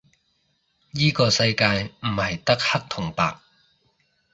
[0.93, 3.39] 依個世界唔係得黑同白